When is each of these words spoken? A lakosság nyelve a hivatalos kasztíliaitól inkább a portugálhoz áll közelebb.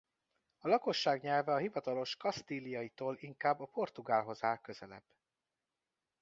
A 0.59 0.67
lakosság 0.67 1.21
nyelve 1.21 1.53
a 1.53 1.57
hivatalos 1.57 2.15
kasztíliaitól 2.15 3.17
inkább 3.19 3.59
a 3.59 3.65
portugálhoz 3.65 4.43
áll 4.43 4.57
közelebb. 4.57 5.05